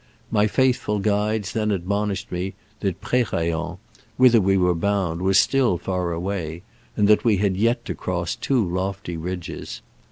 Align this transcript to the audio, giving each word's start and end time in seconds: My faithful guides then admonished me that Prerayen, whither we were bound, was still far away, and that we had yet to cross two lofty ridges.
My 0.31 0.47
faithful 0.47 0.97
guides 0.97 1.53
then 1.53 1.69
admonished 1.69 2.31
me 2.31 2.55
that 2.79 3.01
Prerayen, 3.01 3.77
whither 4.17 4.41
we 4.41 4.57
were 4.57 4.73
bound, 4.73 5.21
was 5.21 5.37
still 5.37 5.77
far 5.77 6.11
away, 6.11 6.63
and 6.97 7.07
that 7.07 7.23
we 7.23 7.37
had 7.37 7.55
yet 7.55 7.85
to 7.85 7.93
cross 7.93 8.35
two 8.35 8.67
lofty 8.67 9.15
ridges. 9.15 9.83